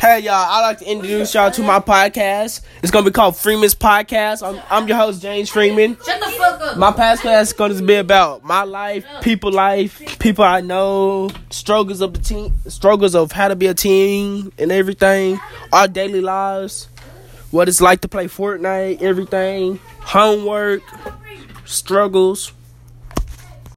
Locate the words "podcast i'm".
3.74-4.62